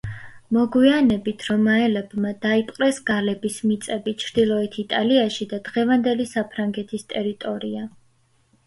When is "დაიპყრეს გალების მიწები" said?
2.47-4.17